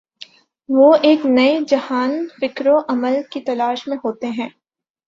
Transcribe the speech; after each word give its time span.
وہ 0.69 0.93
ایک 1.01 1.25
نئے 1.25 1.59
جہان 1.67 2.27
فکر 2.41 2.67
و 2.67 2.77
عمل 2.87 3.21
کی 3.31 3.41
تلاش 3.41 3.87
میں 3.87 3.97
ہوتے 3.97 4.27
ہیں۔ 4.27 4.49